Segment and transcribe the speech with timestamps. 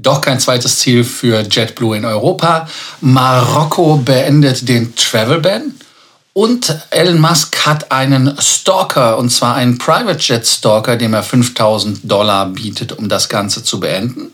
[0.00, 2.68] Doch kein zweites Ziel für JetBlue in Europa.
[3.00, 5.74] Marokko beendet den Travel Ban.
[6.32, 11.98] Und Elon Musk hat einen Stalker, und zwar einen Private Jet Stalker, dem er 5000
[12.04, 14.30] Dollar bietet, um das Ganze zu beenden.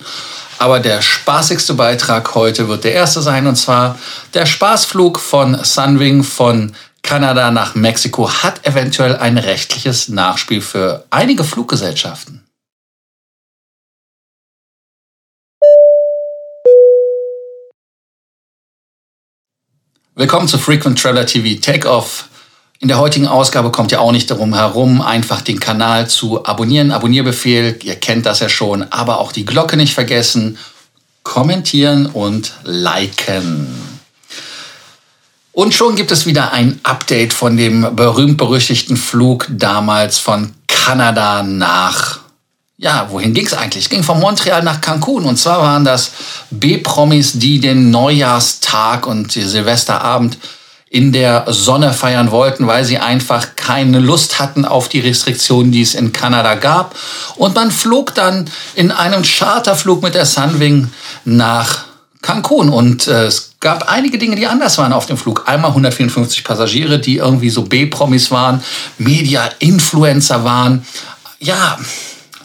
[0.58, 3.98] Aber der spaßigste Beitrag heute wird der erste sein, und zwar
[4.34, 11.42] der Spaßflug von Sunwing von Kanada nach Mexiko hat eventuell ein rechtliches Nachspiel für einige
[11.42, 12.43] Fluggesellschaften.
[20.16, 22.28] Willkommen zu Frequent Traveler TV Takeoff.
[22.78, 26.92] In der heutigen Ausgabe kommt ihr auch nicht darum herum, einfach den Kanal zu abonnieren.
[26.92, 30.56] Abonnierbefehl, ihr kennt das ja schon, aber auch die Glocke nicht vergessen,
[31.24, 33.66] kommentieren und liken.
[35.50, 42.20] Und schon gibt es wieder ein Update von dem berühmt-berüchtigten Flug damals von Kanada nach
[42.76, 43.88] ja, wohin ging es eigentlich?
[43.88, 45.24] Ging von Montreal nach Cancun.
[45.24, 46.12] Und zwar waren das
[46.50, 50.38] B-Promis, die den Neujahrstag und Silvesterabend
[50.90, 55.82] in der Sonne feiern wollten, weil sie einfach keine Lust hatten auf die Restriktionen, die
[55.82, 56.94] es in Kanada gab.
[57.36, 60.90] Und man flog dann in einem Charterflug mit der Sunwing
[61.24, 61.84] nach
[62.22, 62.70] Cancun.
[62.70, 65.44] Und äh, es gab einige Dinge, die anders waren auf dem Flug.
[65.46, 68.62] Einmal 154 Passagiere, die irgendwie so B-Promis waren,
[68.98, 70.84] Media-Influencer waren.
[71.40, 71.78] Ja,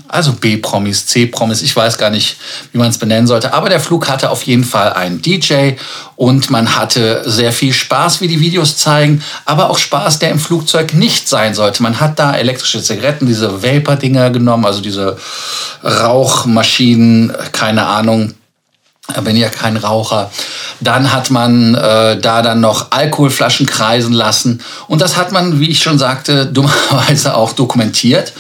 [0.10, 2.38] also B-Promis, C-Promis, ich weiß gar nicht,
[2.72, 3.54] wie man es benennen sollte.
[3.54, 5.74] Aber der Flug hatte auf jeden Fall einen DJ
[6.16, 10.40] und man hatte sehr viel Spaß, wie die Videos zeigen, aber auch Spaß, der im
[10.40, 11.84] Flugzeug nicht sein sollte.
[11.84, 15.18] Man hat da elektrische Zigaretten, diese Vapor-Dinger genommen, also diese
[15.84, 18.34] Rauchmaschinen, keine Ahnung,
[19.24, 20.32] bin ja kein Raucher.
[20.82, 24.62] Dann hat man äh, da dann noch Alkoholflaschen kreisen lassen.
[24.88, 28.34] Und das hat man, wie ich schon sagte, dummerweise auch dokumentiert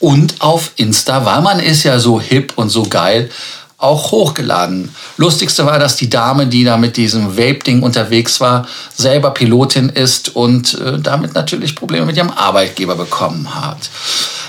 [0.00, 3.30] und auf Insta, weil man ist ja so hip und so geil,
[3.78, 4.94] auch hochgeladen.
[5.16, 8.66] Lustigste war, dass die Dame, die da mit diesem Vape-Ding unterwegs war,
[8.96, 13.90] selber Pilotin ist und äh, damit natürlich Probleme mit ihrem Arbeitgeber bekommen hat.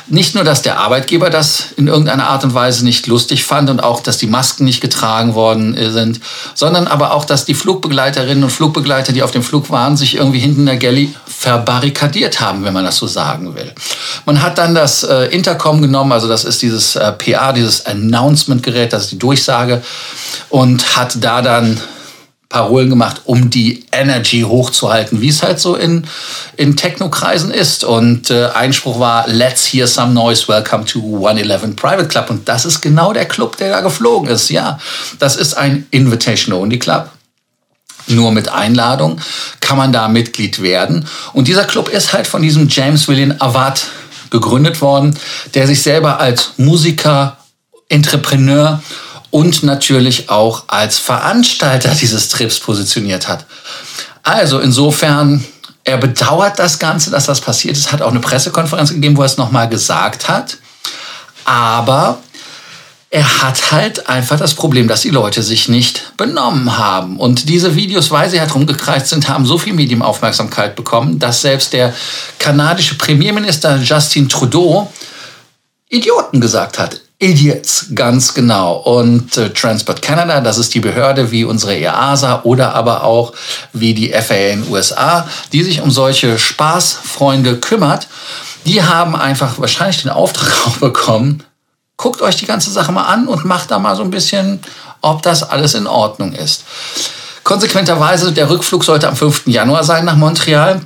[0.07, 3.79] Nicht nur, dass der Arbeitgeber das in irgendeiner Art und Weise nicht lustig fand und
[3.79, 6.19] auch, dass die Masken nicht getragen worden äh, sind,
[6.53, 10.37] sondern aber auch, dass die Flugbegleiterinnen und Flugbegleiter, die auf dem Flug waren, sich irgendwie
[10.37, 13.73] hinten in der Galley verbarrikadiert haben, wenn man das so sagen will.
[14.25, 18.93] Man hat dann das äh, Intercom genommen, also das ist dieses äh, PA, dieses Announcement-Gerät,
[18.93, 19.81] das ist die Durchsage,
[20.49, 21.81] und hat da dann
[22.49, 26.05] Parolen gemacht, um die Energy hochzuhalten, wie es halt so in,
[26.57, 27.83] in Techno-Kreisen ist.
[27.83, 32.29] Und äh, Einspruch war, let's hear some noise, welcome to 111 Private Club.
[32.29, 34.49] Und das ist genau der Club, der da geflogen ist.
[34.49, 34.79] Ja,
[35.19, 37.09] das ist ein Invitation-Only Club.
[38.07, 39.19] Nur mit Einladung
[39.59, 41.07] kann man da Mitglied werden.
[41.33, 43.85] Und dieser Club ist halt von diesem James William Awad
[44.29, 45.17] gegründet worden,
[45.55, 47.37] der sich selber als Musiker,
[47.89, 48.81] Entrepreneur
[49.35, 53.45] und natürlich auch als Veranstalter dieses Trips positioniert hat.
[54.23, 55.43] Also insofern,
[55.83, 59.25] er bedauert das Ganze, dass das passiert ist, hat auch eine Pressekonferenz gegeben, wo er
[59.25, 60.55] es nochmal gesagt hat.
[61.43, 62.19] Aber
[63.09, 67.19] er hat halt einfach das Problem, dass die Leute sich nicht benommen haben.
[67.19, 71.73] Und diese Videos, weil sie halt rumgekreist sind, haben so viel Medienaufmerksamkeit bekommen, dass selbst
[71.73, 71.93] der
[72.39, 74.89] kanadische Premierminister Justin Trudeau
[75.89, 77.01] Idioten gesagt hat.
[77.25, 78.75] Idiots, ganz genau.
[78.75, 83.33] Und äh, Transport Canada, das ist die Behörde wie unsere EASA oder aber auch
[83.73, 88.07] wie die FAA in USA, die sich um solche Spaßfreunde kümmert.
[88.67, 91.43] Die haben einfach wahrscheinlich den Auftrag auch bekommen,
[91.97, 94.59] guckt euch die ganze Sache mal an und macht da mal so ein bisschen,
[95.01, 96.63] ob das alles in Ordnung ist.
[97.43, 99.47] Konsequenterweise, der Rückflug sollte am 5.
[99.47, 100.81] Januar sein nach Montreal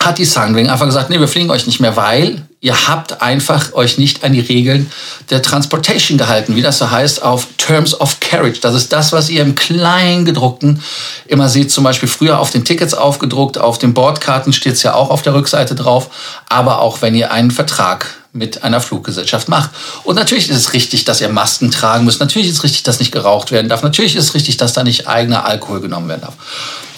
[0.00, 3.72] hat die Sunwing einfach gesagt, nee, wir fliegen euch nicht mehr, weil ihr habt einfach
[3.74, 4.90] euch nicht an die Regeln
[5.30, 8.60] der Transportation gehalten, wie das so heißt, auf Terms of Carriage.
[8.60, 10.82] Das ist das, was ihr im Kleingedruckten
[11.26, 14.94] immer seht, zum Beispiel früher auf den Tickets aufgedruckt, auf den Bordkarten steht es ja
[14.94, 16.10] auch auf der Rückseite drauf,
[16.48, 19.70] aber auch wenn ihr einen Vertrag mit einer Fluggesellschaft macht.
[20.04, 22.20] Und natürlich ist es richtig, dass ihr Masken tragen müsst.
[22.20, 23.82] Natürlich ist es richtig, dass nicht geraucht werden darf.
[23.82, 26.34] Natürlich ist es richtig, dass da nicht eigener Alkohol genommen werden darf.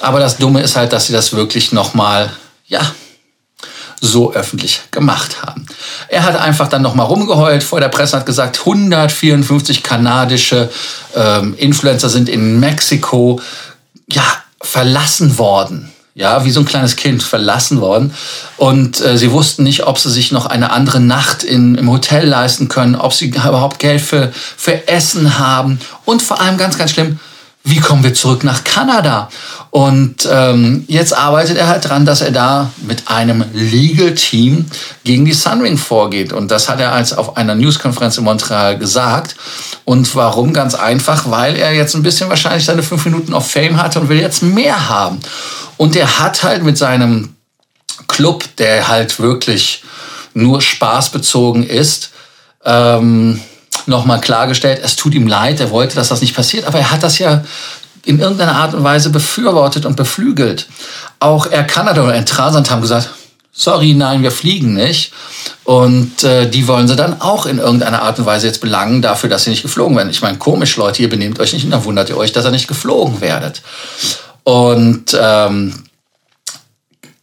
[0.00, 2.30] Aber das Dumme ist halt, dass sie das wirklich nochmal
[2.68, 2.80] ja,
[4.00, 5.66] so öffentlich gemacht haben.
[6.08, 10.70] Er hat einfach dann nochmal rumgeheult vor der Presse, hat gesagt, 154 kanadische
[11.16, 13.40] ähm, Influencer sind in Mexiko
[14.10, 14.24] ja,
[14.60, 15.92] verlassen worden.
[16.14, 18.12] Ja, wie so ein kleines Kind verlassen worden.
[18.56, 22.26] Und äh, sie wussten nicht, ob sie sich noch eine andere Nacht in, im Hotel
[22.26, 25.78] leisten können, ob sie überhaupt Geld für, für Essen haben.
[26.04, 27.20] Und vor allem ganz, ganz schlimm,
[27.62, 29.28] wie kommen wir zurück nach Kanada?
[29.70, 34.66] Und ähm, jetzt arbeitet er halt dran, dass er da mit einem Legal Team
[35.04, 36.32] gegen die Sunwing vorgeht.
[36.32, 39.36] Und das hat er als auf einer Newskonferenz in Montreal gesagt.
[39.84, 40.52] Und warum?
[40.52, 44.08] Ganz einfach, weil er jetzt ein bisschen wahrscheinlich seine fünf Minuten auf Fame hatte und
[44.08, 45.20] will jetzt mehr haben.
[45.76, 47.34] Und er hat halt mit seinem
[48.06, 49.84] Club, der halt wirklich
[50.34, 52.10] nur spaßbezogen ist,
[52.64, 53.40] ähm,
[53.86, 57.02] nochmal klargestellt, es tut ihm leid, er wollte, dass das nicht passiert, aber er hat
[57.02, 57.42] das ja
[58.08, 60.66] in irgendeiner Art und Weise befürwortet und beflügelt.
[61.20, 63.10] Auch Air Canada und Air Transat haben gesagt,
[63.52, 65.12] sorry, nein, wir fliegen nicht.
[65.64, 69.28] Und äh, die wollen sie dann auch in irgendeiner Art und Weise jetzt belangen dafür,
[69.28, 70.08] dass sie nicht geflogen werden.
[70.08, 72.50] Ich meine, komisch, Leute, ihr benehmt euch nicht und dann wundert ihr euch, dass ihr
[72.50, 73.60] nicht geflogen werdet.
[74.42, 75.74] Und ähm,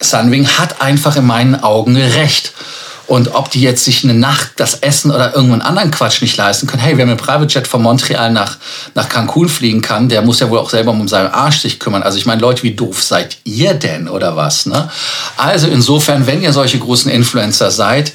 [0.00, 2.52] Sunwing hat einfach in meinen Augen recht.
[3.06, 6.66] Und ob die jetzt sich eine Nacht das Essen oder irgendeinen anderen Quatsch nicht leisten
[6.66, 8.56] können, hey, wer mit Private Jet von Montreal nach,
[8.94, 12.02] nach Cancun fliegen kann, der muss ja wohl auch selber um seinen Arsch sich kümmern.
[12.02, 14.66] Also ich meine, Leute, wie doof seid ihr denn oder was?
[14.66, 14.90] Ne?
[15.36, 18.12] Also insofern, wenn ihr solche großen Influencer seid,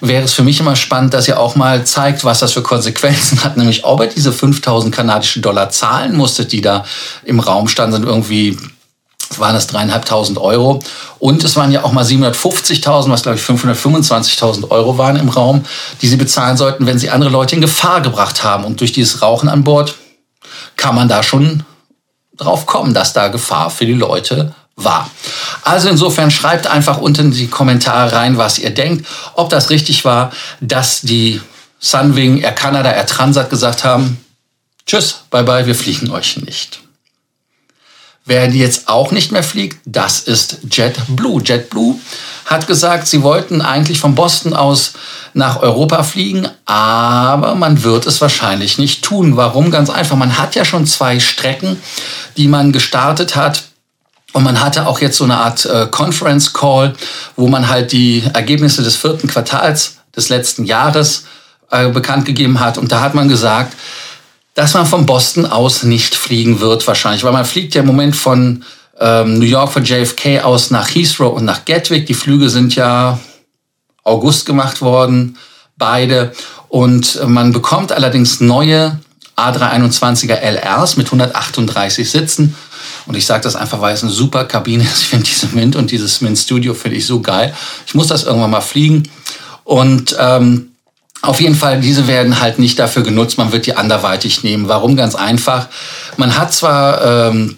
[0.00, 3.44] wäre es für mich immer spannend, dass ihr auch mal zeigt, was das für Konsequenzen
[3.44, 3.56] hat.
[3.56, 6.84] Nämlich, ob ihr diese 5000 kanadische Dollar zahlen musstet, die da
[7.24, 8.56] im Raum standen, sind irgendwie
[9.38, 10.80] waren es dreieinhalbtausend Euro.
[11.18, 15.64] Und es waren ja auch mal 750.000, was glaube ich 525.000 Euro waren im Raum,
[16.02, 18.64] die sie bezahlen sollten, wenn sie andere Leute in Gefahr gebracht haben.
[18.64, 19.94] Und durch dieses Rauchen an Bord
[20.76, 21.64] kann man da schon
[22.36, 25.10] drauf kommen, dass da Gefahr für die Leute war.
[25.62, 30.04] Also insofern schreibt einfach unten in die Kommentare rein, was ihr denkt, ob das richtig
[30.04, 31.40] war, dass die
[31.78, 34.24] Sunwing, Air Canada, Air Transat gesagt haben,
[34.86, 36.80] tschüss, bye bye, wir fliegen euch nicht.
[38.30, 41.42] Wer jetzt auch nicht mehr fliegt, das ist JetBlue.
[41.42, 41.96] JetBlue
[42.46, 44.92] hat gesagt, sie wollten eigentlich von Boston aus
[45.34, 49.36] nach Europa fliegen, aber man wird es wahrscheinlich nicht tun.
[49.36, 49.72] Warum?
[49.72, 50.16] Ganz einfach.
[50.16, 51.82] Man hat ja schon zwei Strecken,
[52.36, 53.64] die man gestartet hat.
[54.32, 56.94] Und man hatte auch jetzt so eine Art äh, Conference Call,
[57.34, 61.24] wo man halt die Ergebnisse des vierten Quartals des letzten Jahres
[61.72, 62.78] äh, bekannt gegeben hat.
[62.78, 63.74] Und da hat man gesagt,
[64.54, 68.16] dass man von Boston aus nicht fliegen wird wahrscheinlich, weil man fliegt ja im Moment
[68.16, 68.64] von
[68.98, 72.06] ähm, New York, von JFK aus nach Heathrow und nach Gatwick.
[72.06, 73.18] Die Flüge sind ja
[74.04, 75.36] August gemacht worden,
[75.76, 76.32] beide.
[76.68, 78.98] Und man bekommt allerdings neue
[79.36, 82.54] A321er LRs mit 138 Sitzen.
[83.06, 85.00] Und ich sage das einfach, weil es eine super Kabine ist.
[85.02, 87.54] Ich finde diese Mint und dieses Mint Studio finde ich so geil.
[87.86, 89.08] Ich muss das irgendwann mal fliegen.
[89.64, 90.69] Und ähm,
[91.22, 94.68] auf jeden Fall, diese werden halt nicht dafür genutzt, man wird die anderweitig nehmen.
[94.68, 94.96] Warum?
[94.96, 95.68] Ganz einfach.
[96.16, 97.56] Man hat zwar ähm,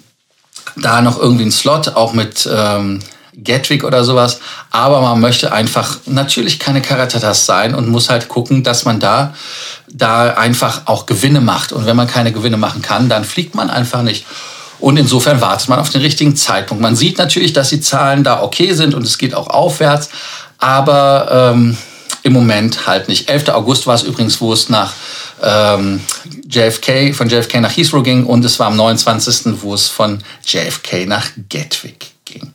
[0.76, 3.00] da noch irgendwie einen Slot, auch mit ähm,
[3.36, 8.62] Gatwick oder sowas, aber man möchte einfach natürlich keine Karatatas sein und muss halt gucken,
[8.62, 9.34] dass man da,
[9.90, 11.72] da einfach auch Gewinne macht.
[11.72, 14.26] Und wenn man keine Gewinne machen kann, dann fliegt man einfach nicht.
[14.80, 16.82] Und insofern wartet man auf den richtigen Zeitpunkt.
[16.82, 20.10] Man sieht natürlich, dass die Zahlen da okay sind und es geht auch aufwärts,
[20.58, 21.78] aber ähm,
[22.22, 23.28] im Moment halt nicht.
[23.28, 23.48] 11.
[23.48, 24.92] August war es übrigens, wo es nach
[25.42, 26.00] ähm,
[26.48, 31.06] JFK, von JFK nach Heathrow ging und es war am 29., wo es von JFK
[31.06, 32.52] nach Gatwick ging.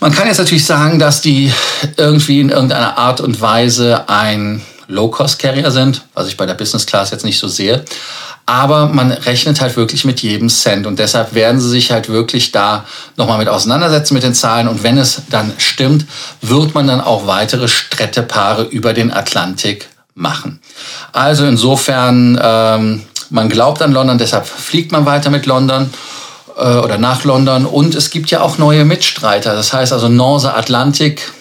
[0.00, 1.52] Man kann jetzt natürlich sagen, dass die
[1.96, 7.10] irgendwie in irgendeiner Art und Weise ein Low-Cost-Carrier sind, was ich bei der Business Class
[7.10, 7.84] jetzt nicht so sehe
[8.48, 12.50] aber man rechnet halt wirklich mit jedem Cent und deshalb werden sie sich halt wirklich
[12.50, 12.86] da
[13.18, 16.06] nochmal mit auseinandersetzen mit den Zahlen und wenn es dann stimmt,
[16.40, 20.60] wird man dann auch weitere Strettepaare über den Atlantik machen.
[21.12, 25.90] Also insofern, ähm, man glaubt an London, deshalb fliegt man weiter mit London
[26.56, 29.54] äh, oder nach London und es gibt ja auch neue Mitstreiter.
[29.54, 31.34] Das heißt also Norse Atlantik,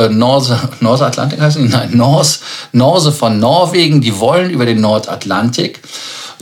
[0.00, 1.70] äh, Norse, Norse Atlantik heißt es?
[1.70, 2.40] Nein, Norse,
[2.72, 5.80] Norse von Norwegen, die wollen über den Nordatlantik.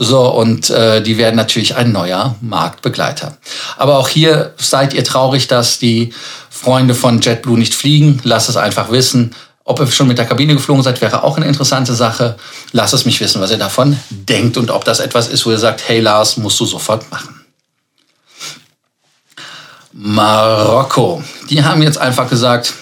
[0.01, 3.37] So, und äh, die werden natürlich ein neuer Marktbegleiter.
[3.77, 6.13] Aber auch hier seid ihr traurig, dass die
[6.49, 8.21] Freunde von JetBlue nicht fliegen.
[8.23, 9.35] Lasst es einfach wissen.
[9.65, 12.37] Ob ihr schon mit der Kabine geflogen seid, wäre auch eine interessante Sache.
[12.71, 15.59] Lasst es mich wissen, was ihr davon denkt und ob das etwas ist, wo ihr
[15.59, 17.35] sagt, hey Lars, musst du sofort machen.
[19.91, 21.21] Marokko.
[21.49, 22.73] Die haben jetzt einfach gesagt,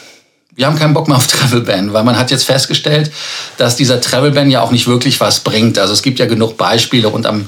[0.58, 3.12] wir haben keinen Bock mehr auf Travel Ban, weil man hat jetzt festgestellt,
[3.58, 5.78] dass dieser Travel Ban ja auch nicht wirklich was bringt.
[5.78, 7.48] Also es gibt ja genug Beispiele und am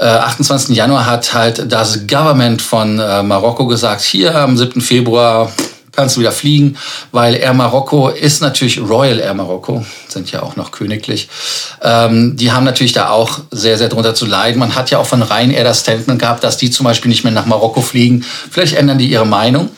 [0.00, 0.74] äh, 28.
[0.74, 4.80] Januar hat halt das Government von äh, Marokko gesagt, hier am 7.
[4.80, 5.52] Februar
[5.92, 6.76] kannst du wieder fliegen,
[7.12, 11.28] weil Air Marokko ist natürlich Royal Air Marokko, sind ja auch noch königlich.
[11.82, 14.58] Ähm, die haben natürlich da auch sehr, sehr drunter zu leiden.
[14.58, 17.32] Man hat ja auch von Ryanair das Statement gehabt, dass die zum Beispiel nicht mehr
[17.32, 18.24] nach Marokko fliegen.
[18.50, 19.70] Vielleicht ändern die ihre Meinung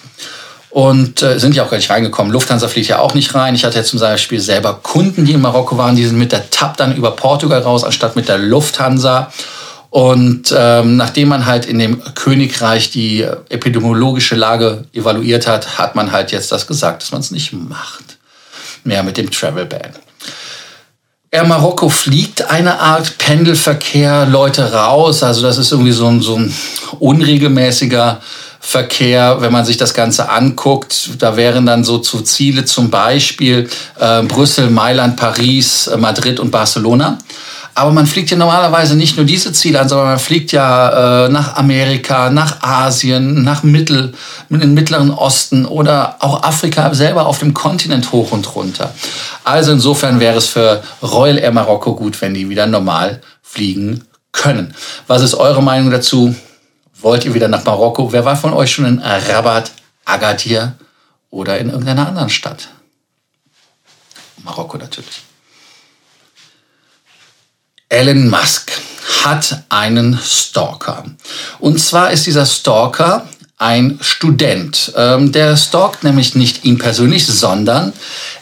[0.70, 2.32] und äh, sind ja auch gar nicht reingekommen.
[2.32, 3.54] Lufthansa fliegt ja auch nicht rein.
[3.54, 6.50] Ich hatte jetzt zum Beispiel selber Kunden, die in Marokko waren, die sind mit der
[6.50, 9.32] TAP dann über Portugal raus, anstatt mit der Lufthansa.
[9.90, 16.12] Und ähm, nachdem man halt in dem Königreich die epidemiologische Lage evaluiert hat, hat man
[16.12, 18.18] halt jetzt das gesagt, dass man es nicht macht.
[18.84, 19.92] Mehr mit dem Travel Ban.
[21.30, 25.22] Air Marokko fliegt eine Art Pendelverkehr, Leute raus.
[25.22, 26.54] Also das ist irgendwie so ein, so ein
[26.98, 28.20] unregelmäßiger
[28.60, 31.10] Verkehr, wenn man sich das Ganze anguckt.
[31.18, 36.50] Da wären dann so zu Ziele zum Beispiel äh, Brüssel, Mailand, Paris, äh, Madrid und
[36.50, 37.18] Barcelona.
[37.78, 41.28] Aber man fliegt ja normalerweise nicht nur diese Ziele an, sondern man fliegt ja äh,
[41.28, 44.14] nach Amerika, nach Asien, nach Mittel,
[44.50, 48.92] in den Mittleren Osten oder auch Afrika selber auf dem Kontinent hoch und runter.
[49.44, 54.74] Also insofern wäre es für Royal Air Marokko gut, wenn die wieder normal fliegen können.
[55.06, 56.34] Was ist eure Meinung dazu?
[57.00, 58.12] Wollt ihr wieder nach Marokko?
[58.12, 59.70] Wer war von euch schon in Rabat,
[60.04, 60.76] Agadir
[61.30, 62.68] oder in irgendeiner anderen Stadt?
[64.38, 65.22] Marokko natürlich.
[67.88, 68.72] Elon Musk
[69.24, 71.04] hat einen Stalker.
[71.60, 73.28] Und zwar ist dieser Stalker
[73.58, 74.92] ein Student.
[74.96, 77.92] Ähm, der stalkt nämlich nicht ihn persönlich, sondern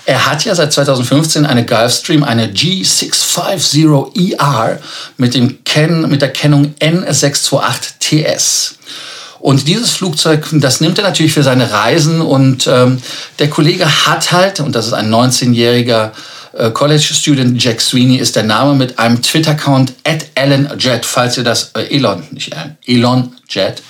[0.05, 4.77] er hat ja seit 2015 eine Gulfstream, eine G650ER
[5.17, 8.75] mit, dem Ken, mit der Kennung N628TS.
[9.39, 12.21] Und dieses Flugzeug, das nimmt er natürlich für seine Reisen.
[12.21, 13.01] Und ähm,
[13.39, 16.11] der Kollege hat halt, und das ist ein 19-jähriger
[16.53, 21.39] äh, College Student Jack Sweeney ist der Name mit einem Twitter-Account at Elon Jet, falls
[21.39, 23.83] ihr das, äh, Elon, nicht Elon, Elon Jet,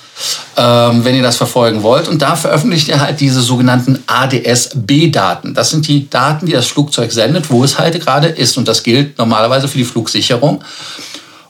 [0.57, 2.09] ähm, wenn ihr das verfolgen wollt.
[2.09, 5.55] Und da veröffentlicht er halt diese sogenannten ADS-B-Daten.
[5.55, 8.57] Das sind die Daten, die das Flugzeug sendet, wo es halt gerade ist.
[8.57, 10.63] Und das gilt normalerweise für die Flugsicherung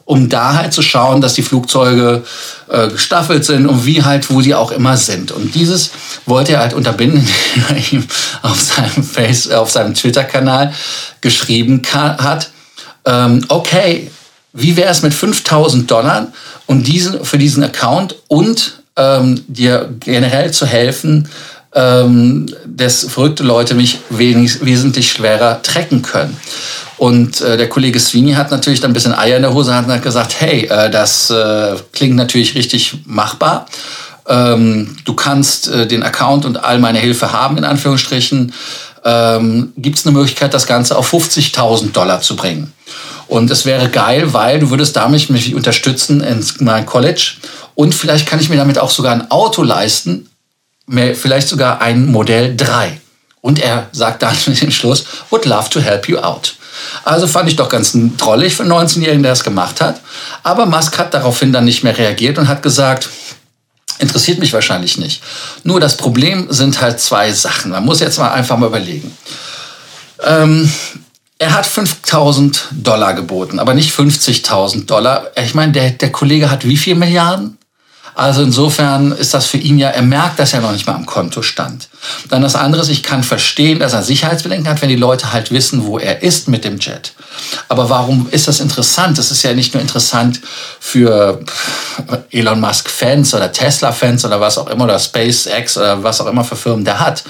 [0.06, 2.22] um da halt zu schauen, dass die Flugzeuge
[2.68, 5.32] äh, gestaffelt sind und wie halt, wo sie auch immer sind.
[5.32, 5.90] Und dieses
[6.26, 8.06] wollte er halt unterbinden, indem er ihm
[8.42, 10.72] auf seinem Face, auf seinem Twitter-Kanal
[11.20, 12.50] geschrieben hat,
[13.04, 14.10] ähm, okay,
[14.52, 16.28] wie wäre es mit 5000 Dollar
[16.66, 21.28] und diesen, für diesen Account und ähm, dir generell zu helfen,
[21.74, 26.36] ähm, dass verrückte Leute mich wenig, wesentlich schwerer trecken können.
[26.96, 29.86] Und äh, der Kollege Sweeney hat natürlich dann ein bisschen Eier in der Hose und
[29.86, 33.66] hat gesagt, hey, äh, das äh, klingt natürlich richtig machbar.
[34.26, 38.52] Ähm, du kannst äh, den Account und all meine Hilfe haben, in Anführungsstrichen.
[39.04, 42.72] Ähm, Gibt es eine Möglichkeit, das Ganze auf 50.000 Dollar zu bringen?
[43.28, 47.34] Und es wäre geil, weil du würdest damit mich unterstützen in meinem College.
[47.74, 50.28] Und vielleicht kann ich mir damit auch sogar ein Auto leisten,
[50.88, 53.00] vielleicht sogar ein Modell 3.
[53.40, 56.56] Und er sagt dann dem Schluss, would love to help you out.
[57.04, 60.00] Also fand ich doch ganz drollig für einen 19-Jährigen, der das gemacht hat.
[60.42, 63.08] Aber Musk hat daraufhin dann nicht mehr reagiert und hat gesagt,
[63.98, 65.22] interessiert mich wahrscheinlich nicht.
[65.64, 67.70] Nur das Problem sind halt zwei Sachen.
[67.70, 69.16] Man muss jetzt mal einfach mal überlegen.
[70.22, 70.70] Ähm,
[71.38, 75.30] er hat 5000 Dollar geboten, aber nicht 50.000 Dollar.
[75.36, 77.58] Ich meine, der, der Kollege hat wie viel Milliarden?
[78.16, 81.04] Also insofern ist das für ihn ja, er merkt, dass er noch nicht mal am
[81.04, 81.88] Konto stand.
[82.30, 85.52] Dann das andere ist, ich kann verstehen, dass er Sicherheitsbedenken hat, wenn die Leute halt
[85.52, 87.12] wissen, wo er ist mit dem Jet.
[87.68, 89.18] Aber warum ist das interessant?
[89.18, 90.40] Das ist ja nicht nur interessant
[90.80, 91.40] für
[92.30, 96.26] Elon Musk Fans oder Tesla Fans oder was auch immer oder SpaceX oder was auch
[96.26, 97.22] immer für Firmen der hat,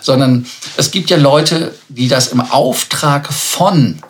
[0.00, 0.44] sondern
[0.76, 4.02] es gibt ja Leute, die das im Auftrag von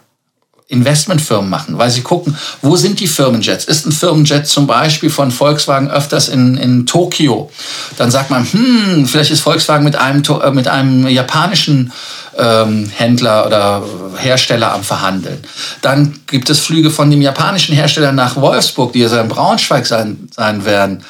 [0.73, 3.67] Investmentfirmen machen, weil sie gucken, wo sind die Firmenjets?
[3.67, 7.51] Ist ein Firmenjet zum Beispiel von Volkswagen öfters in, in Tokio?
[7.99, 11.93] Dann sagt man, hm, vielleicht ist Volkswagen mit einem, äh, mit einem japanischen
[12.39, 13.83] ähm, Händler oder
[14.17, 15.39] Hersteller am Verhandeln.
[15.83, 20.29] Dann gibt es Flüge von dem japanischen Hersteller nach Wolfsburg, die ja in Braunschweig sein,
[20.35, 21.05] sein werden.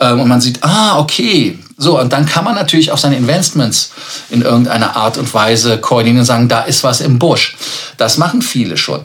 [0.00, 3.90] Ähm, und man sieht, ah, okay, so, und dann kann man natürlich auch seine Investments
[4.30, 7.56] in irgendeiner Art und Weise koordinieren und sagen, da ist was im Busch.
[7.96, 9.00] Das machen viele schon.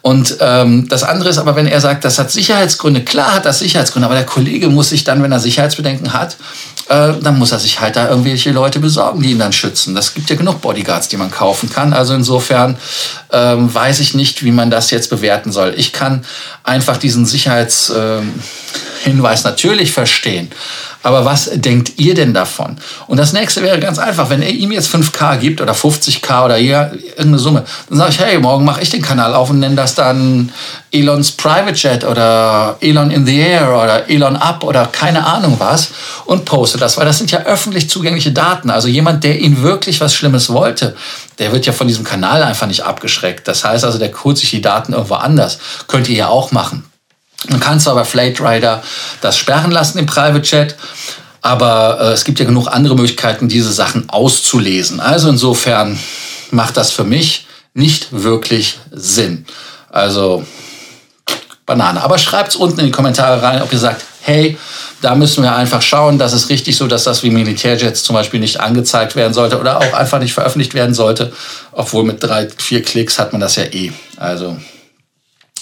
[0.00, 3.58] Und ähm, das andere ist aber, wenn er sagt, das hat Sicherheitsgründe, klar hat das
[3.58, 6.36] Sicherheitsgründe, aber der Kollege muss sich dann, wenn er Sicherheitsbedenken hat,
[6.88, 9.94] äh, dann muss er sich halt da irgendwelche Leute besorgen, die ihn dann schützen.
[9.94, 11.92] Das gibt ja genug Bodyguards, die man kaufen kann.
[11.92, 12.76] Also insofern
[13.32, 15.74] ähm, weiß ich nicht, wie man das jetzt bewerten soll.
[15.76, 16.24] Ich kann
[16.62, 18.34] einfach diesen Sicherheitshinweis
[19.06, 20.50] ähm, natürlich verstehen.
[21.04, 22.78] Aber was denkt ihr denn davon?
[23.08, 26.58] Und das nächste wäre ganz einfach, wenn er ihm jetzt 5K gibt oder 50K oder
[26.58, 29.94] irgendeine Summe, dann sage ich, hey, morgen mache ich den Kanal auf und nenne das
[29.94, 30.50] dann
[30.90, 35.90] Elons Private Jet oder Elon in the Air oder Elon Up oder keine Ahnung was
[36.24, 38.70] und poste das, weil das sind ja öffentlich zugängliche Daten.
[38.70, 40.96] Also jemand, der ihn wirklich was Schlimmes wollte,
[41.38, 43.46] der wird ja von diesem Kanal einfach nicht abgeschreckt.
[43.48, 45.58] Das heißt also, der holt sich die Daten irgendwo anders.
[45.86, 46.84] Könnt ihr ja auch machen.
[47.48, 48.82] Man kann zwar bei Flight Rider
[49.20, 50.76] das sperren lassen im Private Chat,
[51.42, 55.00] aber äh, es gibt ja genug andere Möglichkeiten, diese Sachen auszulesen.
[55.00, 55.98] Also insofern
[56.50, 59.44] macht das für mich nicht wirklich Sinn.
[59.90, 60.44] Also
[61.66, 62.02] Banane.
[62.02, 64.56] Aber schreibt es unten in die Kommentare rein, ob ihr sagt, hey,
[65.02, 68.40] da müssen wir einfach schauen, dass es richtig so, dass das wie Militärjets zum Beispiel
[68.40, 71.32] nicht angezeigt werden sollte oder auch einfach nicht veröffentlicht werden sollte.
[71.72, 73.92] Obwohl mit drei, vier Klicks hat man das ja eh.
[74.16, 74.56] Also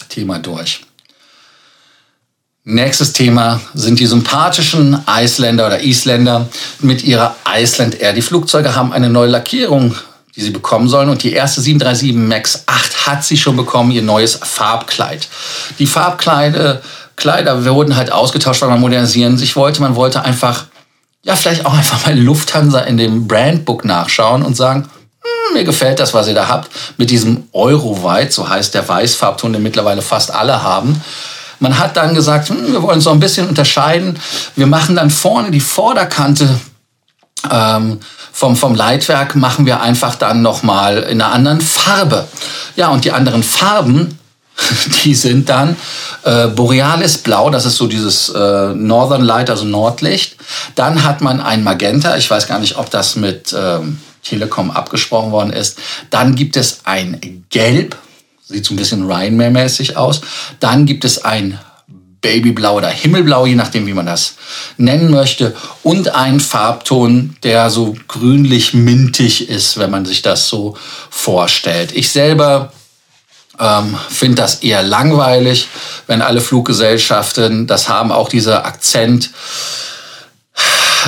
[0.08, 0.82] Thema durch.
[2.64, 8.12] Nächstes Thema sind die sympathischen Isländer oder Isländer mit ihrer Iceland Air.
[8.12, 9.96] Die Flugzeuge haben eine neue Lackierung,
[10.36, 11.08] die sie bekommen sollen.
[11.08, 15.28] Und die erste 737 MAX 8 hat sie schon bekommen, ihr neues Farbkleid.
[15.78, 16.82] Die Farbkleider
[17.16, 19.80] Kleider wurden halt ausgetauscht, weil man modernisieren sich wollte.
[19.80, 20.64] Man wollte einfach,
[21.24, 24.88] ja, vielleicht auch einfach mal Lufthansa in dem Brandbook nachschauen und sagen,
[25.22, 26.70] hm, mir gefällt das, was ihr da habt.
[26.96, 31.00] Mit diesem Eurowhite, so heißt der Weißfarbton, den mittlerweile fast alle haben.
[31.60, 34.18] Man hat dann gesagt, hm, wir wollen so ein bisschen unterscheiden.
[34.56, 36.48] Wir machen dann vorne die Vorderkante
[37.50, 38.00] ähm,
[38.32, 42.26] vom, vom Leitwerk, machen wir einfach dann nochmal in einer anderen Farbe.
[42.76, 44.18] Ja, und die anderen Farben,
[45.04, 45.76] die sind dann
[46.24, 50.36] äh, Borealis Blau, das ist so dieses äh, Northern Light, also Nordlicht.
[50.74, 55.32] Dann hat man ein Magenta, ich weiß gar nicht, ob das mit ähm, Telekom abgesprochen
[55.32, 55.78] worden ist.
[56.10, 57.96] Dann gibt es ein Gelb,
[58.52, 60.20] Sieht so ein bisschen Ryan-mäßig aus.
[60.60, 61.58] Dann gibt es ein
[62.22, 64.36] Babyblau oder Himmelblau, je nachdem, wie man das
[64.78, 65.54] nennen möchte.
[65.82, 70.76] Und ein Farbton, der so grünlich-mintig ist, wenn man sich das so
[71.10, 71.92] vorstellt.
[71.92, 72.72] Ich selber
[73.58, 75.68] ähm, finde das eher langweilig,
[76.06, 79.30] wenn alle Fluggesellschaften das haben, auch dieser Akzent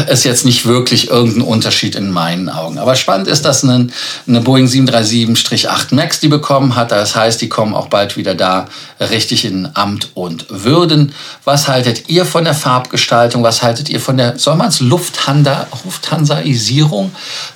[0.09, 2.79] ist jetzt nicht wirklich irgendein Unterschied in meinen Augen.
[2.79, 3.89] Aber spannend ist, dass eine,
[4.27, 6.93] eine Boeing 737-8 MAX die bekommen hat.
[6.93, 8.67] Das heißt, die kommen auch bald wieder da
[9.01, 11.13] richtig in Amt und Würden.
[11.45, 13.43] Was haltet ihr von der Farbgestaltung?
[13.43, 17.13] Was haltet ihr von der, soll man es Lufthansa, Lufthansaisierung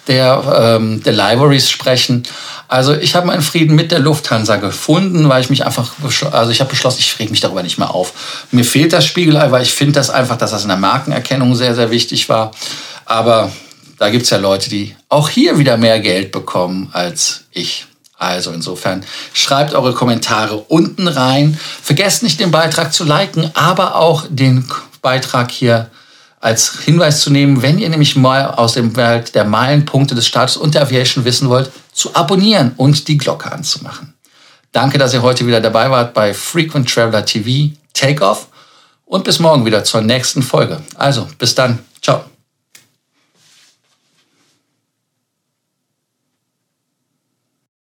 [0.07, 2.25] der, ähm, der Libraries sprechen?
[2.69, 5.91] Also ich habe meinen Frieden mit der Lufthansa gefunden, weil ich mich einfach,
[6.33, 8.47] also ich habe beschlossen, ich reg mich darüber nicht mehr auf.
[8.51, 11.75] Mir fehlt das Spiegelei, weil ich finde das einfach, dass das in der Markenerkennung sehr,
[11.75, 12.53] sehr wichtig war.
[13.05, 13.51] Aber
[13.99, 17.87] da gibt's ja Leute, die auch hier wieder mehr Geld bekommen als ich.
[18.17, 21.59] Also insofern schreibt eure Kommentare unten rein.
[21.83, 24.69] Vergesst nicht den Beitrag zu liken, aber auch den
[25.03, 25.91] Beitrag hier
[26.41, 30.57] als Hinweis zu nehmen, wenn ihr nämlich mal aus dem Welt der Meilenpunkte des Status
[30.57, 34.15] und der Aviation wissen wollt, zu abonnieren und die Glocke anzumachen.
[34.73, 38.49] Danke, dass ihr heute wieder dabei wart bei Frequent Traveler TV Takeoff
[39.07, 40.81] und bis morgen wieder zur nächsten Folge.
[40.97, 41.81] Also, bis dann.
[42.01, 42.38] Ciao.